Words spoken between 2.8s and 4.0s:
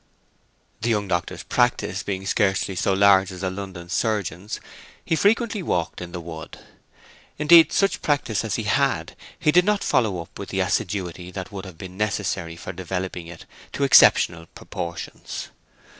large as a London